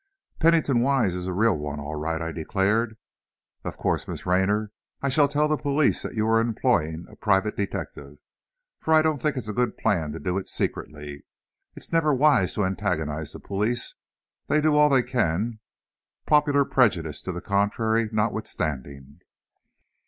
[0.39, 2.97] "Pennington Wise is a real one, all right," I declared.
[3.63, 7.55] "Of course, Miss Raynor, I shall tell the police that you are employing a private
[7.55, 8.17] detective,
[8.79, 11.23] for I don't think it a good plan to do it secretly.
[11.75, 13.93] It is never wise to antagonize the police;
[14.47, 15.59] they do all they can,
[16.25, 19.19] popular prejudice to the contrary notwithstanding."